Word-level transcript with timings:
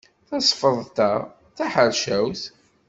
Tasfeḍt-a 0.27 1.09
d 1.25 1.27
taḥercawt. 1.57 2.43